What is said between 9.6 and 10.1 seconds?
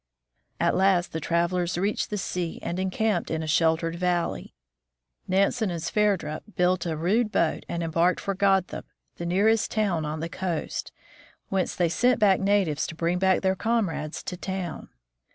town